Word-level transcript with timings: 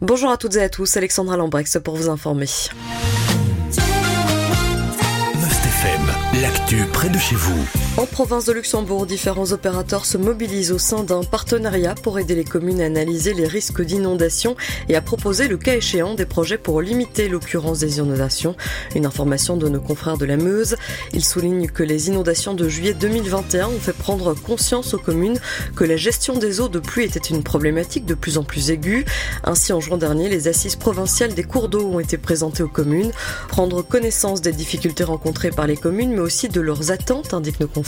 Bonjour 0.00 0.30
à 0.30 0.38
toutes 0.38 0.56
et 0.56 0.62
à 0.62 0.70
tous, 0.70 0.96
Alexandra 0.96 1.36
Lambrex 1.36 1.76
pour 1.84 1.94
vous 1.94 2.08
informer. 2.08 2.46
l'actu 6.40 6.84
près 6.92 7.08
de 7.10 7.18
chez 7.18 7.36
vous. 7.36 7.89
En 7.96 8.06
province 8.06 8.44
de 8.44 8.52
Luxembourg, 8.52 9.04
différents 9.04 9.50
opérateurs 9.50 10.06
se 10.06 10.16
mobilisent 10.16 10.70
au 10.70 10.78
sein 10.78 11.02
d'un 11.02 11.24
partenariat 11.24 11.96
pour 11.96 12.20
aider 12.20 12.36
les 12.36 12.44
communes 12.44 12.80
à 12.80 12.84
analyser 12.84 13.34
les 13.34 13.48
risques 13.48 13.82
d'inondation 13.82 14.54
et 14.88 14.94
à 14.94 15.02
proposer 15.02 15.48
le 15.48 15.58
cas 15.58 15.74
échéant 15.74 16.14
des 16.14 16.24
projets 16.24 16.56
pour 16.56 16.80
limiter 16.80 17.28
l'occurrence 17.28 17.80
des 17.80 17.98
inondations. 17.98 18.54
Une 18.94 19.06
information 19.06 19.56
de 19.56 19.68
nos 19.68 19.80
confrères 19.80 20.18
de 20.18 20.24
la 20.24 20.36
Meuse. 20.36 20.76
Ils 21.12 21.24
soulignent 21.24 21.66
que 21.66 21.82
les 21.82 22.08
inondations 22.08 22.54
de 22.54 22.68
juillet 22.68 22.94
2021 22.94 23.66
ont 23.66 23.80
fait 23.80 23.92
prendre 23.92 24.34
conscience 24.34 24.94
aux 24.94 24.98
communes 24.98 25.38
que 25.74 25.84
la 25.84 25.96
gestion 25.96 26.38
des 26.38 26.60
eaux 26.60 26.68
de 26.68 26.78
pluie 26.78 27.04
était 27.04 27.18
une 27.18 27.42
problématique 27.42 28.06
de 28.06 28.14
plus 28.14 28.38
en 28.38 28.44
plus 28.44 28.70
aiguë. 28.70 29.04
Ainsi, 29.42 29.72
en 29.72 29.80
juin 29.80 29.98
dernier, 29.98 30.28
les 30.28 30.46
assises 30.46 30.76
provinciales 30.76 31.34
des 31.34 31.44
cours 31.44 31.68
d'eau 31.68 31.86
ont 31.88 32.00
été 32.00 32.18
présentées 32.18 32.62
aux 32.62 32.68
communes. 32.68 33.10
Prendre 33.48 33.82
connaissance 33.82 34.40
des 34.40 34.52
difficultés 34.52 35.04
rencontrées 35.04 35.50
par 35.50 35.66
les 35.66 35.76
communes, 35.76 36.12
mais 36.12 36.20
aussi 36.20 36.48
de 36.48 36.60
leurs 36.60 36.92
attentes, 36.92 37.34
indiquent 37.34 37.60
nos 37.60 37.66
confrères. 37.66 37.79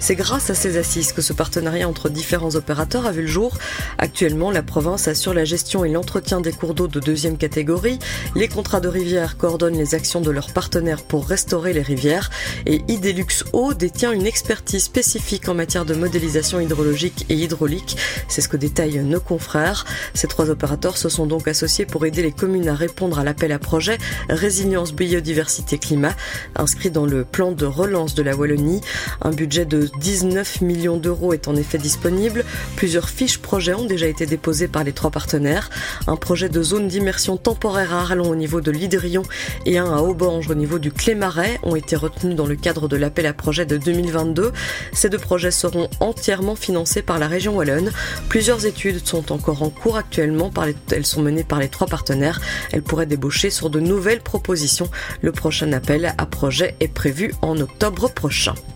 C'est 0.00 0.14
grâce 0.14 0.50
à 0.50 0.54
ces 0.54 0.76
assises 0.76 1.12
que 1.12 1.22
ce 1.22 1.32
partenariat 1.32 1.88
entre 1.88 2.08
différents 2.08 2.54
opérateurs 2.56 3.06
a 3.06 3.12
vu 3.12 3.22
le 3.22 3.26
jour. 3.26 3.56
Actuellement, 3.98 4.50
la 4.50 4.62
province 4.62 5.08
assure 5.08 5.34
la 5.34 5.44
gestion 5.44 5.84
et 5.84 5.90
l'entretien 5.90 6.40
des 6.40 6.52
cours 6.52 6.74
d'eau 6.74 6.88
de 6.88 7.00
deuxième 7.00 7.36
catégorie. 7.36 7.98
Les 8.34 8.48
contrats 8.48 8.80
de 8.80 8.88
rivière 8.88 9.36
coordonnent 9.36 9.78
les 9.78 9.94
actions 9.94 10.20
de 10.20 10.30
leurs 10.30 10.52
partenaires 10.52 11.02
pour 11.02 11.26
restaurer 11.26 11.72
les 11.72 11.82
rivières. 11.82 12.30
Et 12.66 12.82
Idelux 12.88 13.44
Eau 13.52 13.74
détient 13.74 14.12
une 14.12 14.26
expertise 14.26 14.84
spécifique 14.84 15.48
en 15.48 15.54
matière 15.54 15.84
de 15.84 15.94
modélisation 15.94 16.60
hydrologique 16.60 17.26
et 17.28 17.34
hydraulique. 17.34 17.96
C'est 18.28 18.40
ce 18.40 18.48
que 18.48 18.56
détaillent 18.56 18.98
nos 18.98 19.20
confrères. 19.20 19.84
Ces 20.14 20.28
trois 20.28 20.50
opérateurs 20.50 20.96
se 20.96 21.08
sont 21.08 21.26
donc 21.26 21.48
associés 21.48 21.86
pour 21.86 22.04
aider 22.06 22.22
les 22.22 22.32
communes 22.32 22.68
à 22.68 22.74
répondre 22.74 23.18
à 23.18 23.24
l'appel 23.24 23.52
à 23.52 23.58
projet 23.58 23.98
Résilience 24.28 24.92
Biodiversité 24.92 25.78
Climat, 25.78 26.14
inscrit 26.56 26.90
dans 26.90 27.06
le 27.06 27.24
plan 27.24 27.52
de 27.52 27.66
relance 27.66 28.14
de 28.14 28.22
la 28.22 28.34
Wallonie. 28.34 28.80
Un 29.22 29.30
budget 29.30 29.64
de 29.64 29.88
19 30.00 30.60
millions 30.60 30.96
d'euros 30.96 31.32
est 31.32 31.48
en 31.48 31.56
effet 31.56 31.78
disponible. 31.78 32.44
Plusieurs 32.76 33.08
fiches 33.08 33.38
projets 33.38 33.74
ont 33.74 33.84
déjà 33.84 34.06
été 34.06 34.26
déposées 34.26 34.68
par 34.68 34.84
les 34.84 34.92
trois 34.92 35.10
partenaires. 35.10 35.70
Un 36.06 36.16
projet 36.16 36.48
de 36.48 36.62
zone 36.62 36.88
d'immersion 36.88 37.36
temporaire 37.36 37.94
à 37.94 38.02
Arlon 38.02 38.28
au 38.28 38.36
niveau 38.36 38.60
de 38.60 38.70
l'Hydrion 38.70 39.22
et 39.66 39.78
un 39.78 39.92
à 39.92 40.02
Aubange 40.02 40.48
au 40.50 40.54
niveau 40.54 40.78
du 40.78 40.92
Clémarais 40.92 41.58
ont 41.62 41.76
été 41.76 41.96
retenus 41.96 42.36
dans 42.36 42.46
le 42.46 42.56
cadre 42.56 42.88
de 42.88 42.96
l'appel 42.96 43.26
à 43.26 43.32
projet 43.32 43.66
de 43.66 43.76
2022. 43.76 44.52
Ces 44.92 45.08
deux 45.08 45.18
projets 45.18 45.50
seront 45.50 45.88
entièrement 46.00 46.56
financés 46.56 47.02
par 47.02 47.18
la 47.18 47.28
région 47.28 47.56
Wallonne. 47.56 47.92
Plusieurs 48.28 48.66
études 48.66 49.06
sont 49.06 49.32
encore 49.32 49.62
en 49.62 49.70
cours 49.70 49.96
actuellement. 49.96 50.50
Elles 50.90 51.06
sont 51.06 51.22
menées 51.22 51.44
par 51.44 51.58
les 51.58 51.68
trois 51.68 51.86
partenaires. 51.86 52.40
Elles 52.72 52.82
pourraient 52.82 53.06
débaucher 53.06 53.50
sur 53.50 53.70
de 53.70 53.80
nouvelles 53.80 54.20
propositions. 54.20 54.88
Le 55.20 55.32
prochain 55.32 55.72
appel 55.72 56.14
à 56.18 56.26
projet 56.26 56.74
est 56.80 56.88
prévu 56.88 57.32
en 57.42 57.58
octobre 57.58 58.10
prochain. 58.10 58.54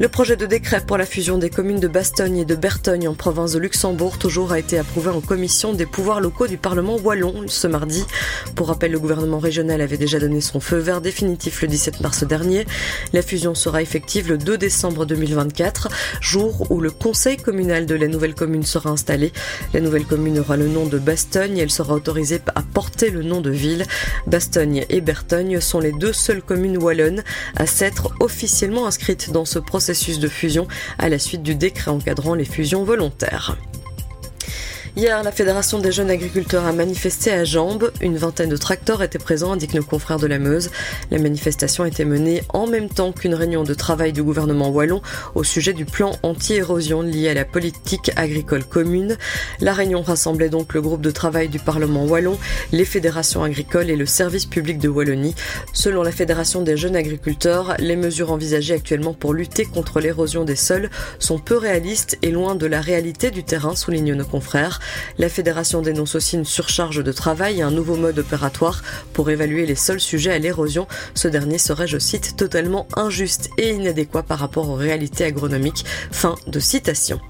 Le 0.00 0.08
projet 0.08 0.36
de 0.36 0.46
décret 0.46 0.80
pour 0.80 0.96
la 0.96 1.04
fusion 1.04 1.36
des 1.36 1.50
communes 1.50 1.78
de 1.78 1.86
Bastogne 1.86 2.38
et 2.38 2.44
de 2.46 2.54
Bertogne 2.54 3.08
en 3.08 3.14
province 3.14 3.52
de 3.52 3.58
Luxembourg 3.58 4.18
toujours 4.18 4.50
a 4.50 4.58
été 4.58 4.78
approuvé 4.78 5.10
en 5.10 5.20
commission 5.20 5.74
des 5.74 5.84
pouvoirs 5.84 6.20
locaux 6.20 6.46
du 6.46 6.56
Parlement 6.56 6.96
wallon 6.96 7.44
ce 7.46 7.66
mardi. 7.66 8.04
Pour 8.56 8.68
rappel, 8.68 8.92
le 8.92 8.98
gouvernement 8.98 9.38
régional 9.38 9.82
avait 9.82 9.98
déjà 9.98 10.18
donné 10.18 10.40
son 10.40 10.60
feu 10.60 10.78
vert 10.78 11.02
définitif 11.02 11.60
le 11.60 11.68
17 11.68 12.00
mars 12.00 12.24
dernier. 12.24 12.66
La 13.12 13.20
fusion 13.20 13.54
sera 13.54 13.82
effective 13.82 14.30
le 14.30 14.38
2 14.38 14.56
décembre 14.56 15.04
2024, 15.04 15.88
jour 16.22 16.66
où 16.70 16.80
le 16.80 16.90
conseil 16.90 17.36
communal 17.36 17.84
de 17.84 17.94
la 17.94 18.08
nouvelle 18.08 18.34
commune 18.34 18.64
sera 18.64 18.88
installé. 18.88 19.30
La 19.74 19.80
nouvelle 19.80 20.06
commune 20.06 20.38
aura 20.38 20.56
le 20.56 20.68
nom 20.68 20.86
de 20.86 20.98
Bastogne 20.98 21.58
et 21.58 21.62
elle 21.62 21.70
sera 21.70 21.94
autorisée 21.94 22.40
à 22.54 22.62
porter 22.62 23.10
le 23.10 23.22
nom 23.22 23.42
de 23.42 23.50
ville. 23.50 23.84
Bastogne 24.26 24.86
et 24.88 25.02
Bertogne 25.02 25.60
sont 25.60 25.80
les 25.80 25.92
deux 25.92 26.14
seules 26.14 26.42
communes 26.42 26.78
wallonnes 26.78 27.22
à 27.56 27.66
s'être 27.66 28.10
officiellement 28.20 28.86
inscrites 28.86 29.30
dans 29.32 29.44
ce 29.44 29.58
processus 29.58 29.81
de 30.20 30.28
fusion 30.28 30.68
à 30.98 31.08
la 31.08 31.18
suite 31.18 31.42
du 31.42 31.54
décret 31.54 31.90
encadrant 31.90 32.34
les 32.34 32.44
fusions 32.44 32.84
volontaires. 32.84 33.56
Hier, 34.94 35.22
la 35.22 35.32
Fédération 35.32 35.78
des 35.78 35.90
jeunes 35.90 36.10
agriculteurs 36.10 36.66
a 36.66 36.72
manifesté 36.72 37.32
à 37.32 37.44
Jambes. 37.44 37.90
Une 38.02 38.18
vingtaine 38.18 38.50
de 38.50 38.58
tracteurs 38.58 39.02
étaient 39.02 39.18
présents, 39.18 39.52
indiquent 39.52 39.72
nos 39.72 39.82
confrères 39.82 40.18
de 40.18 40.26
la 40.26 40.38
Meuse. 40.38 40.70
La 41.10 41.18
manifestation 41.18 41.86
était 41.86 42.04
menée 42.04 42.42
en 42.50 42.66
même 42.66 42.90
temps 42.90 43.12
qu'une 43.12 43.34
réunion 43.34 43.62
de 43.62 43.72
travail 43.72 44.12
du 44.12 44.22
gouvernement 44.22 44.68
wallon 44.68 45.00
au 45.34 45.44
sujet 45.44 45.72
du 45.72 45.86
plan 45.86 46.12
anti-érosion 46.22 47.00
lié 47.00 47.30
à 47.30 47.34
la 47.34 47.46
politique 47.46 48.12
agricole 48.16 48.64
commune. 48.64 49.16
La 49.60 49.72
réunion 49.72 50.02
rassemblait 50.02 50.50
donc 50.50 50.74
le 50.74 50.82
groupe 50.82 51.00
de 51.00 51.10
travail 51.10 51.48
du 51.48 51.58
Parlement 51.58 52.04
wallon, 52.04 52.36
les 52.70 52.84
fédérations 52.84 53.42
agricoles 53.42 53.88
et 53.88 53.96
le 53.96 54.04
service 54.04 54.44
public 54.44 54.76
de 54.76 54.90
Wallonie. 54.90 55.34
Selon 55.72 56.02
la 56.02 56.12
Fédération 56.12 56.60
des 56.60 56.76
jeunes 56.76 56.96
agriculteurs, 56.96 57.76
les 57.78 57.96
mesures 57.96 58.30
envisagées 58.30 58.74
actuellement 58.74 59.14
pour 59.14 59.32
lutter 59.32 59.64
contre 59.64 60.00
l'érosion 60.00 60.44
des 60.44 60.54
sols 60.54 60.90
sont 61.18 61.38
peu 61.38 61.56
réalistes 61.56 62.18
et 62.20 62.30
loin 62.30 62.56
de 62.56 62.66
la 62.66 62.82
réalité 62.82 63.30
du 63.30 63.42
terrain, 63.42 63.74
soulignent 63.74 64.12
nos 64.12 64.26
confrères. 64.26 64.80
La 65.18 65.28
fédération 65.28 65.82
dénonce 65.82 66.14
aussi 66.14 66.36
une 66.36 66.44
surcharge 66.44 67.02
de 67.02 67.12
travail 67.12 67.60
et 67.60 67.62
un 67.62 67.70
nouveau 67.70 67.96
mode 67.96 68.18
opératoire 68.18 68.82
pour 69.12 69.30
évaluer 69.30 69.66
les 69.66 69.74
seuls 69.74 70.00
sujets 70.00 70.32
à 70.32 70.38
l'érosion. 70.38 70.86
Ce 71.14 71.28
dernier 71.28 71.58
serait, 71.58 71.86
je 71.86 71.98
cite, 71.98 72.36
totalement 72.36 72.86
injuste 72.96 73.50
et 73.58 73.70
inadéquat 73.70 74.22
par 74.22 74.38
rapport 74.38 74.68
aux 74.68 74.74
réalités 74.74 75.24
agronomiques. 75.24 75.84
Fin 76.10 76.34
de 76.46 76.60
citation. 76.60 77.20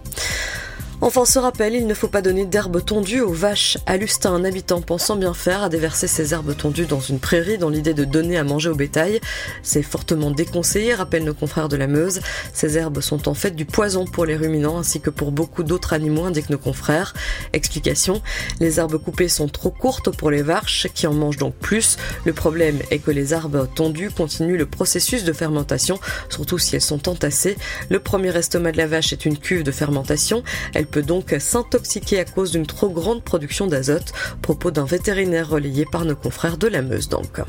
Enfin, 1.04 1.24
ce 1.24 1.40
rappel, 1.40 1.74
il 1.74 1.88
ne 1.88 1.94
faut 1.94 2.06
pas 2.06 2.22
donner 2.22 2.44
d'herbes 2.44 2.84
tondues 2.84 3.22
aux 3.22 3.32
vaches. 3.32 3.76
À 3.86 3.94
un 4.28 4.44
habitant 4.44 4.80
pensant 4.80 5.16
bien 5.16 5.34
faire 5.34 5.64
a 5.64 5.68
déversé 5.68 6.06
ses 6.06 6.32
herbes 6.32 6.56
tondues 6.56 6.86
dans 6.86 7.00
une 7.00 7.18
prairie 7.18 7.58
dans 7.58 7.70
l'idée 7.70 7.92
de 7.92 8.04
donner 8.04 8.36
à 8.38 8.44
manger 8.44 8.68
au 8.68 8.76
bétail. 8.76 9.20
C'est 9.64 9.82
fortement 9.82 10.30
déconseillé, 10.30 10.94
rappellent 10.94 11.24
nos 11.24 11.34
confrères 11.34 11.68
de 11.68 11.76
la 11.76 11.88
Meuse. 11.88 12.20
Ces 12.54 12.78
herbes 12.78 13.00
sont 13.00 13.28
en 13.28 13.34
fait 13.34 13.50
du 13.50 13.64
poison 13.64 14.04
pour 14.04 14.26
les 14.26 14.36
ruminants 14.36 14.78
ainsi 14.78 15.00
que 15.00 15.10
pour 15.10 15.32
beaucoup 15.32 15.64
d'autres 15.64 15.92
animaux, 15.92 16.24
indiquent 16.24 16.50
nos 16.50 16.58
confrères. 16.58 17.14
Explication, 17.52 18.22
les 18.60 18.78
herbes 18.78 18.98
coupées 18.98 19.26
sont 19.26 19.48
trop 19.48 19.72
courtes 19.72 20.16
pour 20.16 20.30
les 20.30 20.42
vaches 20.42 20.86
qui 20.94 21.08
en 21.08 21.14
mangent 21.14 21.36
donc 21.36 21.56
plus. 21.56 21.96
Le 22.24 22.32
problème 22.32 22.78
est 22.92 23.00
que 23.00 23.10
les 23.10 23.34
herbes 23.34 23.66
tondues 23.74 24.12
continuent 24.12 24.56
le 24.56 24.66
processus 24.66 25.24
de 25.24 25.32
fermentation, 25.32 25.98
surtout 26.28 26.58
si 26.58 26.76
elles 26.76 26.80
sont 26.80 27.08
entassées. 27.08 27.56
Le 27.88 27.98
premier 27.98 28.36
estomac 28.36 28.70
de 28.70 28.76
la 28.76 28.86
vache 28.86 29.12
est 29.12 29.24
une 29.24 29.36
cuve 29.36 29.64
de 29.64 29.72
fermentation. 29.72 30.44
Peut 30.92 31.02
donc 31.02 31.34
s'intoxiquer 31.40 32.20
à 32.20 32.24
cause 32.24 32.52
d'une 32.52 32.66
trop 32.66 32.90
grande 32.90 33.24
production 33.24 33.66
d'azote. 33.66 34.12
Propos 34.42 34.70
d'un 34.70 34.84
vétérinaire 34.84 35.48
relayé 35.48 35.86
par 35.90 36.04
nos 36.04 36.14
confrères 36.14 36.58
de 36.58 36.68
la 36.68 36.82
Meuse 36.82 37.08
donc. 37.08 37.40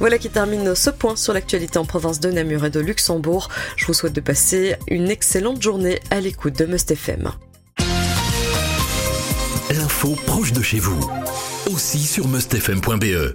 Voilà 0.00 0.18
qui 0.18 0.30
termine 0.30 0.74
ce 0.74 0.90
point 0.90 1.14
sur 1.14 1.32
l'actualité 1.32 1.78
en 1.78 1.84
province 1.84 2.18
de 2.18 2.30
Namur 2.30 2.64
et 2.64 2.70
de 2.70 2.80
Luxembourg. 2.80 3.48
Je 3.76 3.86
vous 3.86 3.94
souhaite 3.94 4.14
de 4.14 4.20
passer 4.20 4.76
une 4.88 5.10
excellente 5.10 5.62
journée 5.62 6.00
à 6.10 6.20
l'écoute 6.20 6.58
de 6.58 6.64
Must 6.64 6.90
FM. 6.90 7.30
Proche 10.26 10.52
de 10.52 10.62
chez 10.62 10.78
vous, 10.78 10.98
aussi 11.70 11.98
sur 11.98 12.26
mustfm.be. 12.26 13.28